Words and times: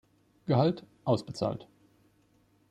Gehalt, 0.47 0.83
ausbezahlt. 1.03 1.67